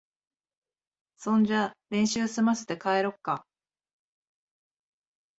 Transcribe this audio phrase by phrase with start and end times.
[1.17, 3.45] そんじゃ練習すませて、帰ろっか。